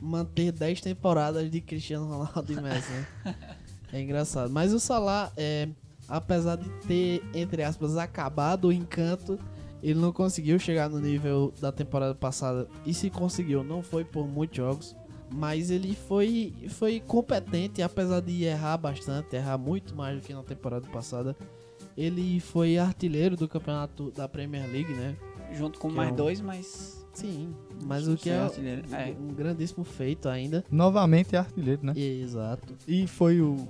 [0.00, 3.06] manter 10 temporadas de Cristiano Ronaldo e Messi, né?
[3.92, 4.50] É engraçado.
[4.50, 5.66] Mas o Salah, é,
[6.08, 9.38] apesar de ter, entre aspas, acabado o encanto,
[9.82, 12.66] ele não conseguiu chegar no nível da temporada passada.
[12.86, 14.96] E se conseguiu, não foi por muitos jogos.
[15.30, 20.42] Mas ele foi, foi competente, apesar de errar bastante, errar muito mais do que na
[20.42, 21.36] temporada passada.
[21.96, 25.14] Ele foi artilheiro do campeonato da Premier League, né?
[25.52, 27.06] Junto com Que mais é um- dois, mas.
[27.12, 27.52] Sim,
[27.84, 28.82] mas o que é artilheiro.
[28.94, 29.14] É.
[29.20, 30.64] um grandíssimo feito ainda.
[30.70, 31.92] Novamente é artilheiro, né?
[31.98, 32.74] Exato.
[32.86, 33.66] E foi o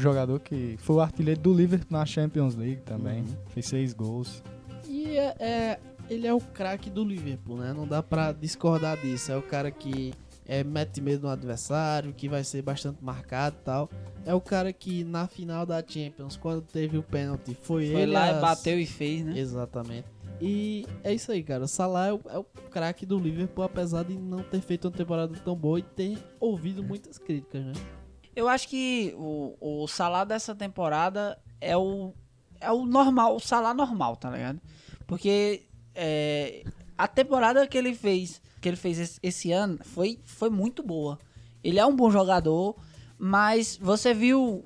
[0.00, 3.20] jogador que foi o artilheiro do Liverpool na Champions League também.
[3.22, 3.36] Uhum.
[3.48, 4.42] Fez seis gols.
[4.88, 5.80] E é, é-
[6.10, 7.72] ele é o craque do Liverpool, né?
[7.72, 9.32] Não dá pra discordar disso.
[9.32, 10.12] É o cara que
[10.46, 13.90] é, mete medo no adversário, que vai ser bastante marcado e tal.
[14.26, 18.12] É o cara que na final da Champions, quando teve o pênalti, foi, Foi ele
[18.12, 19.38] lá as- e bateu e fez, né?
[19.38, 20.04] Exatamente.
[20.40, 21.64] E é isso aí, cara.
[21.64, 24.90] O Salah é o, é o craque do Liverpool, apesar de não ter feito uma
[24.90, 27.72] temporada tão boa e ter ouvido muitas críticas, né?
[28.34, 32.12] Eu acho que o, o salário dessa temporada é o,
[32.60, 34.60] é o normal, o salário normal, tá ligado?
[35.06, 35.62] Porque
[35.94, 36.64] é,
[36.98, 41.18] a temporada que ele fez, que ele fez esse, esse ano foi, foi muito boa.
[41.62, 42.76] Ele é um bom jogador,
[43.18, 44.64] mas você viu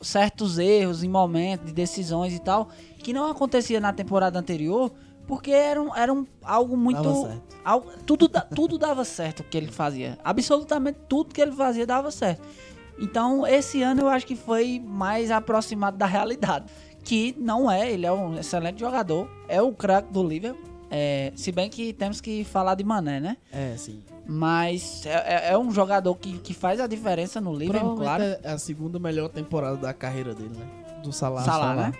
[0.00, 4.92] certos erros em momentos de decisões e tal que não acontecia na temporada anterior
[5.26, 7.56] porque eram, eram algo muito Dava certo.
[7.64, 10.16] algo- tudo, tudo dava certo que ele fazia.
[10.24, 12.42] Absolutamente tudo que ele fazia dava certo.
[13.00, 16.66] Então, esse ano eu acho que foi mais aproximado da realidade.
[17.04, 20.68] Que não é, ele é um excelente jogador, é o craque do Liverpool.
[20.90, 23.36] É, se bem que temos que falar de Mané, né?
[23.52, 24.02] É, sim.
[24.26, 25.10] Mas é,
[25.48, 28.22] é- é um jogador que, que faz a diferença no Liverpool, claro.
[28.22, 30.66] É a segunda melhor temporada da carreira dele, né?
[31.02, 31.42] Do Salah.
[31.42, 31.92] Salah, né?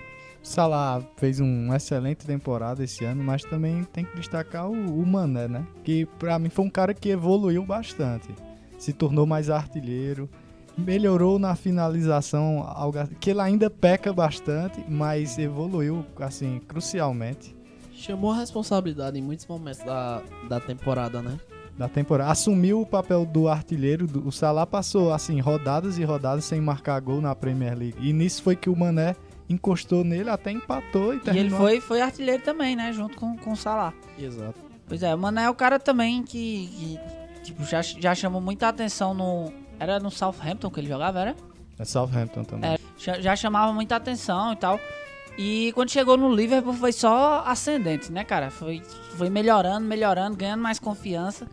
[0.42, 5.48] Salah fez uma excelente temporada esse ano, mas também tem que destacar o, o Mané,
[5.48, 5.66] né?
[5.84, 8.28] Que pra mim foi um cara que evoluiu bastante.
[8.78, 10.28] Se tornou mais artilheiro,
[10.78, 17.58] melhorou na finalização, algo assim, que ele ainda peca bastante, mas evoluiu assim crucialmente
[17.98, 21.36] Chamou a responsabilidade em muitos momentos da, da temporada, né?
[21.76, 22.30] da temporada.
[22.30, 27.00] Assumiu o papel do artilheiro, do, o Salah passou assim rodadas e rodadas sem marcar
[27.00, 27.96] gol na Premier League.
[28.00, 29.14] E nisso foi que o Mané
[29.48, 31.58] encostou nele, até empatou e E ele terminou.
[31.58, 32.92] foi, foi artilheiro também, né?
[32.92, 33.94] Junto com, com o Salah.
[34.18, 34.58] Exato.
[34.86, 37.00] Pois é, o Mané é o cara também que, que,
[37.44, 39.52] tipo, já, já chamou muita atenção no...
[39.78, 41.36] Era no Southampton que ele jogava, era?
[41.78, 42.70] É Southampton também.
[42.70, 42.78] É,
[43.20, 44.80] já, chamava muita atenção e tal.
[45.38, 48.50] E quando chegou no Liverpool foi só ascendente, né, cara?
[48.50, 48.82] Foi,
[49.16, 51.46] foi melhorando, melhorando, ganhando mais confiança.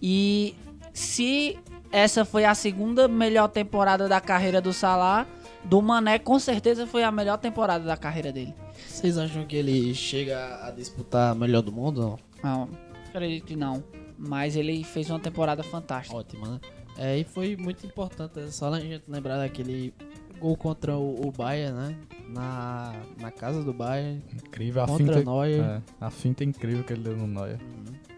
[0.00, 0.54] E
[0.92, 1.58] se
[1.90, 5.26] essa foi a segunda melhor temporada da carreira do Salah,
[5.64, 8.54] do Mané com certeza foi a melhor temporada da carreira dele.
[8.86, 12.18] Vocês acham que ele chega a disputar melhor do mundo?
[12.42, 12.50] Não?
[12.50, 12.68] Não,
[13.08, 13.82] acredito que não.
[14.16, 16.16] Mas ele fez uma temporada fantástica.
[16.16, 16.60] Ótima, né?
[16.98, 19.92] É, e foi muito importante, é só a gente lembrar daquele
[20.38, 21.98] gol contra o, o Bayern, né?
[22.28, 25.60] Na, na casa do Bayern, Incrível, a contra finta, Neuer.
[25.60, 27.58] é, a finta incrível que ele deu no Neuer.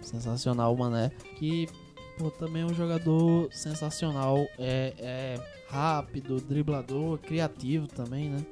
[0.00, 1.10] Sensacional, mané.
[1.36, 1.68] Que,
[2.18, 4.38] pô, também é um jogador sensacional.
[4.58, 5.34] É, é
[5.68, 8.44] rápido, driblador, criativo também, né?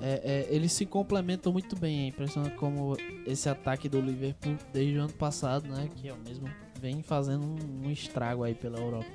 [0.00, 2.04] É, é, eles se complementam muito bem.
[2.04, 5.88] É impressionante como esse ataque do Liverpool, desde o ano passado, né?
[5.94, 6.48] Que é o mesmo,
[6.80, 9.06] vem fazendo um, um estrago aí pela Europa.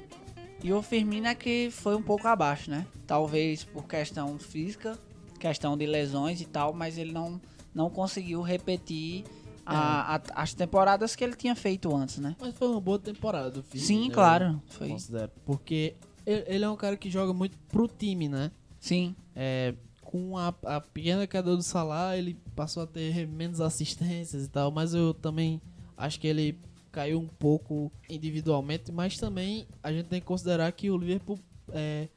[0.63, 2.85] E o Firmino é que foi um pouco abaixo, né?
[3.07, 4.97] Talvez por questão física,
[5.39, 7.39] questão de lesões e tal, mas ele não,
[7.73, 9.23] não conseguiu repetir
[9.65, 12.35] a- a- as temporadas que ele tinha feito antes, né?
[12.41, 13.87] Mas foi uma boa temporada do Firmino.
[13.87, 14.61] Sim, eu claro.
[14.67, 14.89] Foi.
[14.89, 15.31] Considero.
[15.45, 15.95] Porque
[16.25, 18.51] ele, ele é um cara que joga muito pro time, né?
[18.79, 19.15] Sim.
[19.35, 24.49] É, com a, a pequena queda do Salah, ele passou a ter menos assistências e
[24.49, 25.61] tal, mas eu também
[25.95, 26.59] acho que ele
[26.91, 31.39] caiu um pouco individualmente, mas também a gente tem que considerar que o Liverpool
[31.71, 32.07] é,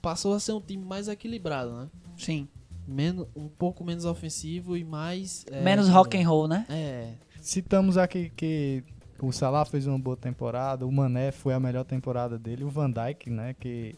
[0.00, 1.88] passou a ser um time mais equilibrado, né?
[2.16, 2.48] Sim.
[2.86, 5.46] Menos, um pouco menos ofensivo e mais...
[5.50, 6.66] é, Menos rock and roll, né?
[6.68, 8.84] É, Citamos aqui que
[9.20, 12.90] o Salah fez uma boa temporada, o Mané foi a melhor temporada dele, o Van
[12.90, 13.94] Dijk, né, que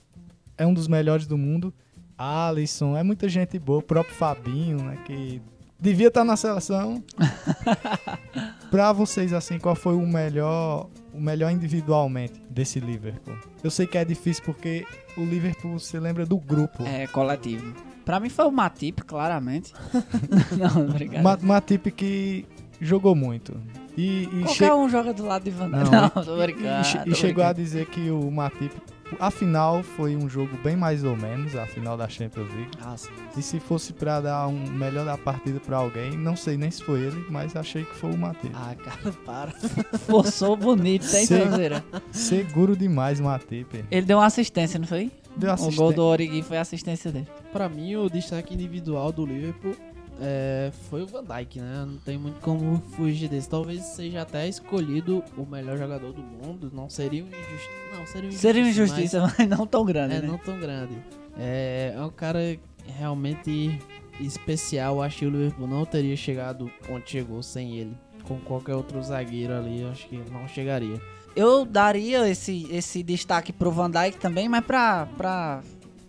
[0.57, 1.73] é um dos melhores do mundo,
[2.17, 5.41] Alisson, é muita gente boa, o próprio Fabinho, né, que
[5.81, 7.03] devia estar na seleção.
[8.75, 13.37] pra vocês, assim, qual foi o melhor, o melhor individualmente desse Liverpool?
[13.63, 14.85] Eu sei que é difícil porque
[15.17, 16.83] o Liverpool se lembra do grupo.
[16.85, 17.73] É, coletivo.
[18.05, 19.73] Pra mim foi o Matip, claramente.
[20.59, 21.23] não, obrigado.
[21.23, 22.47] Ma Matip que
[22.81, 23.55] jogou muito.
[23.97, 25.69] E, e Qualquer um joga do lado de Van.
[25.69, 26.85] Não, Não, tô brincando.
[26.85, 27.55] E, e tô chegou a brincando.
[27.55, 28.75] dizer que o Matip.
[29.21, 32.71] A final foi um jogo bem mais ou menos, a final da Champions League.
[32.83, 33.11] ah, sim.
[33.37, 36.83] E se fosse pra dar um melhor da partida pra alguém, não sei nem se
[36.83, 38.53] foi ele, mas achei que foi o Matip.
[38.55, 39.51] Ah, cara, para.
[40.07, 41.27] Forçou bonito, Sim.
[41.27, 41.85] traseira.
[42.11, 43.85] Seguro demais o Matip.
[43.91, 45.11] Ele deu uma assistência, não foi?
[45.37, 45.79] Deu O assistência.
[45.83, 47.29] gol do Origi foi a assistência dele.
[47.53, 49.75] Pra mim, o destaque individual do Liverpool
[50.21, 51.85] é, foi o Van Dijk, né?
[51.87, 53.49] Não tem muito como fugir desse.
[53.49, 56.71] Talvez seja até escolhido o melhor jogador do mundo.
[56.73, 57.71] Não seria uma injustiça.
[57.97, 58.41] Não, seria uma injustiça.
[58.41, 60.29] Seria uma injustiça, mas, não tão grande, mas- né?
[60.29, 60.95] É, não tão grande.
[61.39, 62.39] É, é um cara
[62.87, 63.79] realmente
[64.21, 65.03] especial.
[65.03, 67.97] Acho que o Liverpool não teria chegado onde chegou sem ele.
[68.25, 70.99] Com qualquer outro zagueiro ali, acho que não chegaria.
[71.37, 75.61] Eu daria esse, esse destaque pro Van Dijk também, mas pra, pra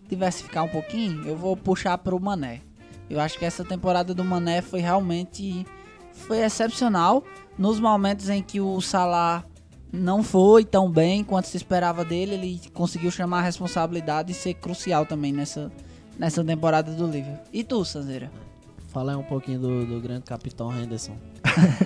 [0.07, 2.61] diversificar um pouquinho, eu vou puxar pro Mané.
[3.09, 5.65] Eu acho que essa temporada do Mané foi realmente
[6.13, 7.23] foi excepcional
[7.57, 9.43] nos momentos em que o Salah
[9.91, 14.55] não foi tão bem quanto se esperava dele, ele conseguiu chamar a responsabilidade e ser
[14.55, 15.71] crucial também nessa,
[16.17, 17.45] nessa temporada do Liverpool.
[17.53, 18.31] E tu, Sanzeira?
[18.89, 21.17] Falar um pouquinho do, do grande capitão Henderson.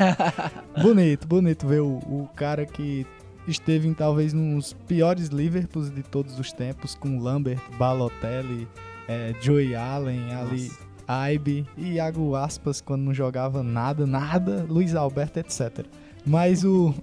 [0.81, 3.05] Bonito, bonito ver o, o cara que
[3.47, 8.67] esteve em talvez nos piores Liverpools de todos os tempos, com Lambert, Balotelli,
[9.07, 10.88] eh, Joey Allen, ali, Nossa.
[11.09, 15.87] Aibe Iago Aspas quando não jogava nada, nada, Luiz Alberto, etc.
[16.23, 16.93] Mas o,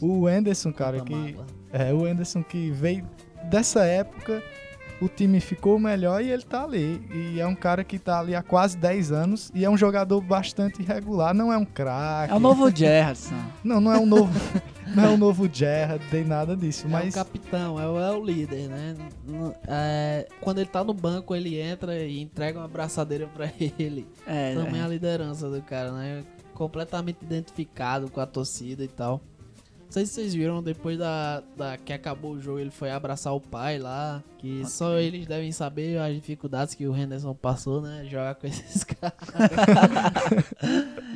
[0.00, 1.36] o Anderson, cara, que
[1.72, 3.04] é o Anderson que veio
[3.50, 4.40] dessa época,
[5.00, 7.02] o time ficou melhor e ele tá ali.
[7.12, 10.20] E é um cara que tá ali há quase 10 anos e é um jogador
[10.20, 12.32] bastante irregular, não é um craque.
[12.32, 13.34] É o novo Gerrardson.
[13.64, 14.32] Não, não é um novo,
[14.98, 18.10] não é um novo Gerrard, nem nada disso, É mas o capitão, é o, é
[18.16, 18.96] o líder, né?
[19.66, 24.06] É, quando ele tá no banco, ele entra e entrega uma abraçadeira pra ele.
[24.26, 24.84] É, Também é.
[24.84, 26.24] a liderança do cara, né?
[26.54, 29.20] Completamente identificado com a torcida e tal.
[29.88, 33.34] Não sei se vocês viram, depois da, da que acabou o jogo, ele foi abraçar
[33.34, 34.22] o pai lá.
[34.36, 38.04] Que só eles devem saber as dificuldades que o Henderson passou, né?
[38.08, 39.16] Jogar com esses caras.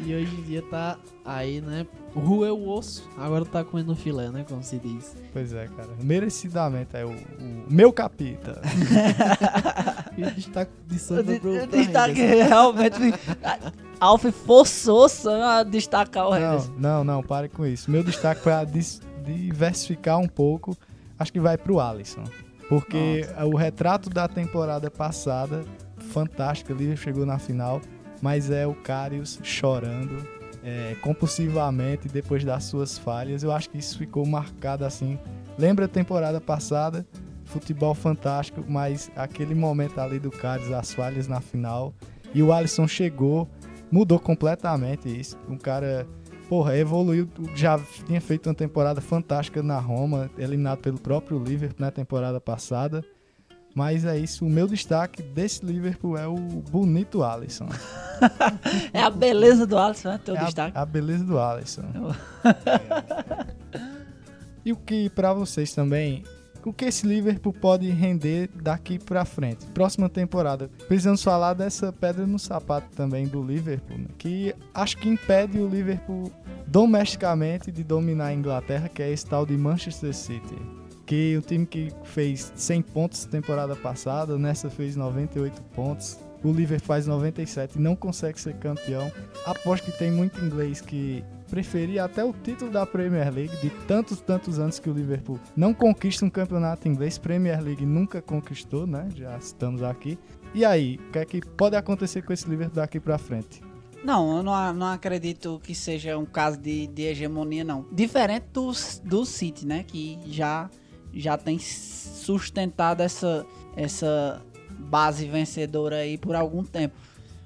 [0.04, 1.87] e hoje em dia tá aí, né?
[2.14, 4.44] Rueu o osso, agora tá comendo filé, né?
[4.48, 5.14] Como se diz.
[5.32, 8.61] pois é, cara, merecidamente é o, o meu capita.
[10.14, 12.48] E o destaque de de- pro o pra destaque Henderson.
[12.48, 12.96] realmente.
[14.02, 16.72] Alf forçou Sam a destacar o Não, Henderson.
[16.76, 17.90] não, não, pare com isso.
[17.90, 20.76] Meu destaque foi a dis- diversificar um pouco.
[21.18, 22.24] Acho que vai pro Alisson.
[22.68, 25.62] Porque o retrato da temporada passada,
[26.10, 27.80] fantástico, ali chegou na final,
[28.20, 30.26] mas é o Karius chorando
[30.64, 33.42] é, compulsivamente depois das suas falhas.
[33.42, 35.18] Eu acho que isso ficou marcado assim.
[35.58, 37.06] Lembra a temporada passada?
[37.44, 41.92] Futebol fantástico, mas aquele momento ali do Karius, as falhas na final.
[42.34, 43.46] E o Alisson chegou,
[43.92, 45.38] mudou completamente isso.
[45.48, 46.07] Um cara,
[46.48, 47.28] porra, evoluiu.
[47.55, 53.05] Já tinha feito uma temporada fantástica na Roma, eliminado pelo próprio Liverpool na temporada passada.
[53.74, 57.68] Mas é isso, o meu destaque desse Liverpool é o bonito Alisson.
[58.92, 60.20] É a beleza do Alisson, né?
[60.24, 60.79] Teu é a- destaque.
[60.79, 61.83] A, beleza do Alisson.
[64.64, 66.23] e o que pra vocês também,
[66.65, 69.67] o que esse Liverpool pode render daqui pra frente?
[69.67, 70.71] Próxima temporada.
[70.88, 74.06] Precisamos falar dessa pedra no sapato também do Liverpool, né?
[74.19, 76.33] que acho que impede o Liverpool
[76.67, 80.56] domesticamente de dominar a Inglaterra, que é esse tal de Manchester City.
[81.04, 86.19] Que o time que fez 100 pontos temporada passada, nessa fez 98 pontos.
[86.42, 89.13] O Liverpool faz 97 e não consegue ser campeão.
[89.44, 94.23] Aposto que tem muito inglês que preferia até o título da Premier League de tantos,
[94.23, 97.19] tantos anos que o Liverpool não conquista um campeonato inglês.
[97.19, 99.07] Premier League nunca conquistou, né?
[99.15, 100.19] Já estamos aqui.
[100.55, 103.61] E aí, o que é que pode acontecer com esse Liverpool daqui pra frente?
[104.03, 107.85] Não, eu não, não acredito que seja um caso de, de hegemonia, não.
[107.92, 108.73] Diferente do,
[109.05, 109.85] do City, né?
[109.87, 110.71] Que já,
[111.13, 113.44] já tem sustentado essa,
[113.77, 114.40] essa
[114.71, 116.94] base vencedora aí por algum tempo.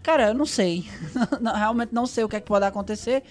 [0.01, 0.85] Cara, eu não sei.
[1.43, 3.25] Realmente não sei o que, é que pode acontecer.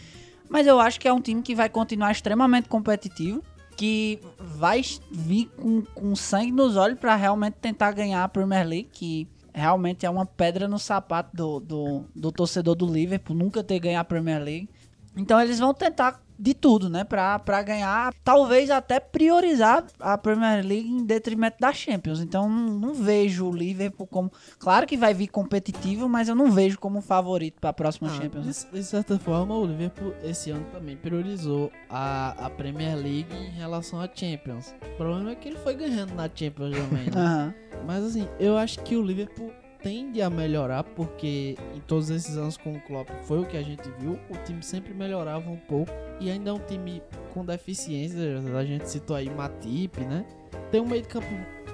[0.49, 3.43] Mas eu acho que é um time que vai continuar extremamente competitivo.
[3.77, 4.81] Que vai
[5.11, 8.89] vir com, com sangue nos olhos para realmente tentar ganhar a Premier League.
[8.91, 13.79] Que realmente é uma pedra no sapato do, do, do torcedor do Liverpool nunca ter
[13.79, 14.69] ganhado a Premier League.
[15.15, 17.03] Então eles vão tentar de tudo, né?
[17.03, 22.19] Pra, pra ganhar, talvez até priorizar a Premier League em detrimento da Champions.
[22.19, 24.31] Então não, não vejo o Liverpool como.
[24.59, 28.13] Claro que vai vir competitivo, mas eu não vejo como favorito para a próxima ah,
[28.13, 28.67] Champions.
[28.71, 33.51] De, de, certa forma, o Liverpool esse ano também priorizou a, a Premier League em
[33.51, 34.73] relação à Champions.
[34.93, 37.53] O problema é que ele foi ganhando na Champions também, né?
[37.75, 37.85] uhum.
[37.85, 39.51] Mas assim, eu acho que o Liverpool
[39.85, 43.61] tende a melhorar, porque em todos esses anos com o Klopp foi o que a
[43.61, 48.43] gente viu, o time sempre melhorava um pouco e ainda é um time com deficiências,
[48.47, 50.25] a gente citou aí Matip, né?
[50.71, 51.27] Tem um meio de campo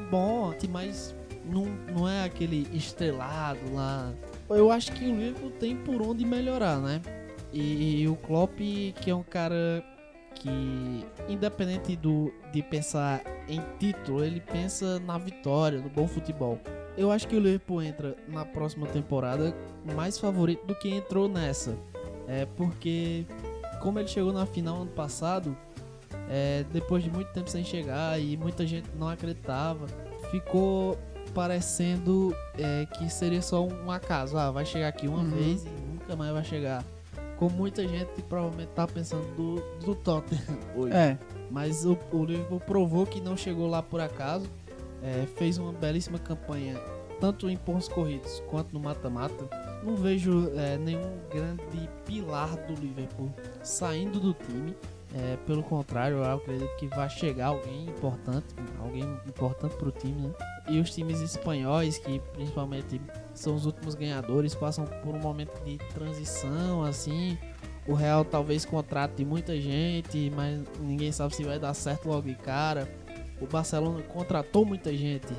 [0.09, 1.63] bom, mas não,
[1.95, 4.11] não é aquele estrelado lá.
[4.49, 7.01] Eu acho que o Liverpool tem por onde melhorar, né?
[7.53, 9.81] E, e o Klopp, que é um cara
[10.35, 16.59] que independente do de pensar em título, ele pensa na vitória, no bom futebol
[16.97, 19.55] eu acho que o Liverpool entra na próxima temporada
[19.95, 21.75] mais favorito do que entrou nessa.
[22.27, 23.25] É porque,
[23.81, 25.55] como ele chegou na final ano passado,
[26.29, 29.87] é, depois de muito tempo sem chegar e muita gente não acreditava,
[30.29, 30.97] ficou
[31.33, 34.37] parecendo é, que seria só um acaso.
[34.37, 35.29] Ah, vai chegar aqui uma uhum.
[35.31, 36.83] vez e nunca mais vai chegar.
[37.37, 40.41] Como muita gente provavelmente tá pensando do, do Tottenham
[40.75, 40.95] hoje.
[40.95, 41.17] É.
[41.49, 44.47] Mas o, o Liverpool provou que não chegou lá por acaso
[45.01, 46.75] é, fez uma belíssima campanha,
[47.19, 49.49] tanto em pontos corridos quanto no mata-mata.
[49.83, 53.33] Não vejo é, nenhum grande pilar do Liverpool
[53.63, 54.75] saindo do time.
[55.13, 60.27] É, pelo contrário, eu acredito que vai chegar alguém importante, alguém importante para o time,
[60.27, 60.33] né?
[60.69, 63.01] E os times espanhóis, que principalmente
[63.33, 67.37] são os últimos ganhadores, passam por um momento de transição, assim.
[67.85, 72.35] O Real talvez contrate muita gente, mas ninguém sabe se vai dar certo logo de
[72.35, 72.87] cara
[73.41, 75.33] o Barcelona contratou muita gente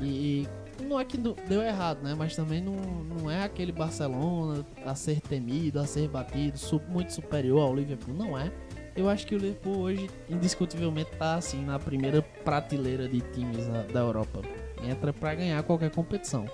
[0.00, 0.46] e,
[0.80, 2.14] e não é que deu errado, né?
[2.16, 7.60] Mas também não, não é aquele Barcelona a ser temido, a ser batido, muito superior
[7.60, 8.52] ao Liverpool, não é.
[8.96, 14.00] Eu acho que o Liverpool hoje indiscutivelmente tá assim na primeira prateleira de times da
[14.00, 14.40] Europa.
[14.82, 16.46] Entra para ganhar qualquer competição.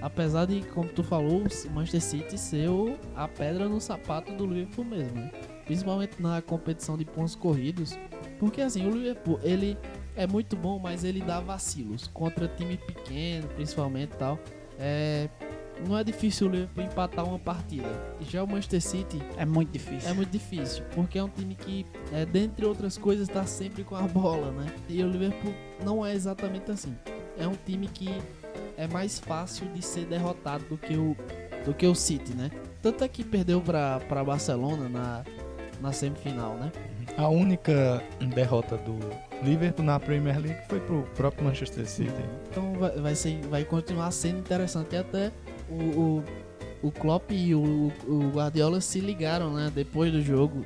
[0.00, 4.46] Apesar de, como tu falou, o Manchester City ser o, a pedra no sapato do
[4.46, 5.30] Liverpool mesmo, né?
[5.64, 7.96] Principalmente na competição de pontos corridos.
[8.38, 9.78] Porque assim, o Liverpool, ele
[10.16, 14.38] é muito bom, mas ele dá vacilos contra time pequeno, principalmente tal.
[14.78, 15.28] É,
[15.86, 17.88] não é difícil o Liverpool empatar uma partida.
[18.20, 20.08] Já o Manchester City é muito difícil.
[20.08, 23.96] É muito difícil, porque é um time que, é, dentre outras coisas, está sempre com
[23.96, 24.66] a bola, né?
[24.88, 25.52] E o Liverpool
[25.84, 26.96] não é exatamente assim.
[27.36, 28.08] É um time que
[28.76, 31.16] é mais fácil de ser derrotado do que o
[31.64, 32.50] do que o City, né?
[32.82, 35.24] Tanto é que perdeu para Barcelona na
[35.80, 36.70] na semifinal, né?
[37.16, 38.02] A única
[38.34, 38.98] derrota do
[39.42, 42.12] Liverpool na Premier League foi pro próprio Manchester City.
[42.50, 45.32] Então vai, vai, ser, vai continuar sendo interessante até
[45.68, 46.24] o, o,
[46.82, 49.70] o Klopp e o, o Guardiola se ligaram, né?
[49.74, 50.64] Depois do jogo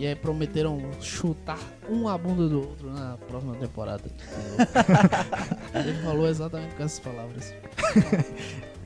[0.00, 4.04] e aí prometeram chutar um a bunda do outro na próxima temporada.
[5.74, 7.54] Ele falou exatamente com essas palavras.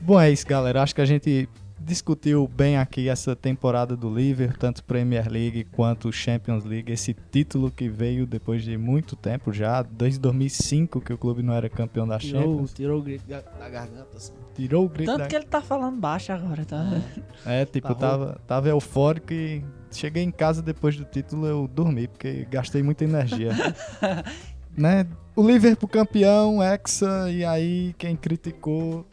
[0.01, 0.83] Bom, é isso, galera.
[0.83, 1.47] Acho que a gente
[1.79, 7.69] discutiu bem aqui essa temporada do Liverpool, tanto Premier League quanto Champions League, esse título
[7.69, 12.07] que veio depois de muito tempo já, desde 2005 que o clube não era campeão
[12.07, 12.73] da tirou, Champions.
[12.73, 14.33] Tirou o grito da, garganta, assim.
[14.53, 15.27] Tirou o grito Tanto da...
[15.27, 17.01] que ele tá falando baixo agora, tá?
[17.45, 21.67] É, é tipo, tá tava, tava eufórico e cheguei em casa depois do título eu
[21.67, 23.51] dormi, porque gastei muita energia.
[24.77, 25.07] né?
[25.35, 29.05] O Liverpool campeão, Hexa, e aí quem criticou,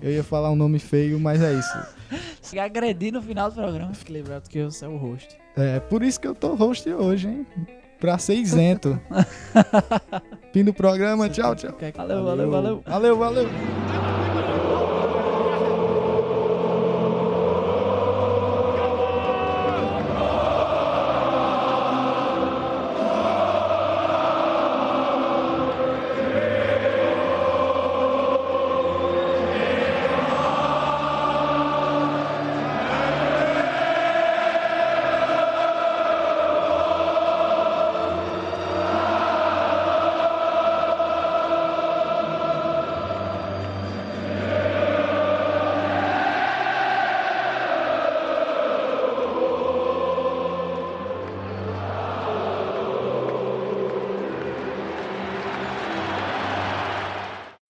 [0.00, 1.78] eu ia falar um nome feio, mas é isso.
[2.40, 3.92] Se agredir no final do programa.
[3.92, 5.36] Fique lembrado que você é o host.
[5.56, 7.46] É, por isso que eu tô host hoje, hein?
[7.98, 9.00] Pra ser isento.
[10.52, 11.74] Fim do programa, tchau, tchau.
[11.96, 12.82] Valeu, valeu, valeu.
[12.86, 14.13] Valeu, valeu.